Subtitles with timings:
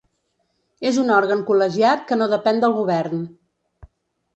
[0.93, 3.27] És un òrgan col·legiat que no depèn del govern.